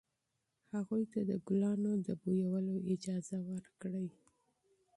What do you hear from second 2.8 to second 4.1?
اجازه ورکړئ.